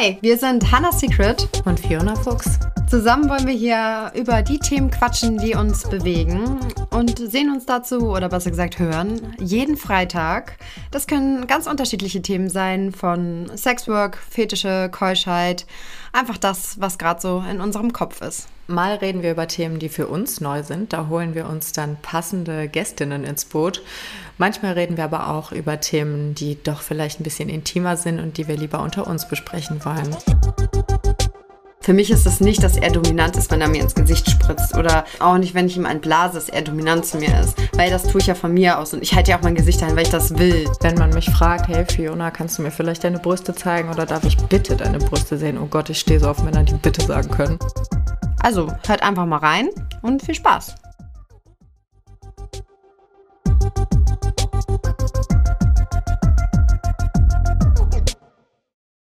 [0.00, 2.60] Hi, wir sind Hannah Secret und Fiona Fuchs.
[2.90, 8.10] Zusammen wollen wir hier über die Themen quatschen, die uns bewegen und sehen uns dazu,
[8.10, 10.56] oder besser gesagt hören, jeden Freitag.
[10.90, 15.66] Das können ganz unterschiedliche Themen sein, von Sexwork, Fetische, Keuschheit,
[16.14, 18.48] einfach das, was gerade so in unserem Kopf ist.
[18.68, 20.94] Mal reden wir über Themen, die für uns neu sind.
[20.94, 23.82] Da holen wir uns dann passende Gästinnen ins Boot.
[24.38, 28.38] Manchmal reden wir aber auch über Themen, die doch vielleicht ein bisschen intimer sind und
[28.38, 30.16] die wir lieber unter uns besprechen wollen.
[31.88, 34.76] Für mich ist es nicht, dass er dominant ist, wenn er mir ins Gesicht spritzt.
[34.76, 37.54] Oder auch nicht, wenn ich ihm ein blase, dass er dominant zu mir ist.
[37.78, 38.92] Weil das tue ich ja von mir aus.
[38.92, 40.68] Und ich halte ja auch mein Gesicht ein, weil ich das will.
[40.82, 44.24] Wenn man mich fragt, hey Fiona, kannst du mir vielleicht deine Brüste zeigen oder darf
[44.24, 45.56] ich bitte deine Brüste sehen?
[45.56, 47.58] Oh Gott, ich stehe so auf Männer, die bitte sagen können.
[48.40, 49.70] Also, hört einfach mal rein
[50.02, 50.74] und viel Spaß.